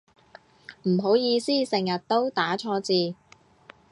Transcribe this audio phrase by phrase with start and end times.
[0.87, 3.13] 唔好意思成日都打錯字